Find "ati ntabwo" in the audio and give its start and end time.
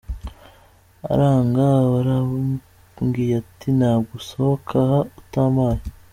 3.41-4.11